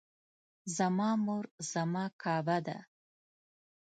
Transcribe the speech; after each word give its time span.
زما 0.75 1.09
مور 1.25 1.45
زما 1.71 2.05
کعبه 2.21 2.57
ده 2.65 2.77